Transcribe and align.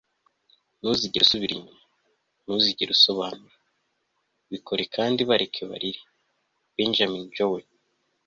ntuzigere 0.79 1.21
usubira 1.23 1.51
inyuma. 1.53 1.73
ntuzigere 2.43 2.89
usobanura. 2.93 3.55
bikore 4.51 4.83
kandi 4.95 5.19
bareke 5.29 5.61
barire.- 5.69 6.01
benjamin 6.75 7.25
jowett 7.35 7.69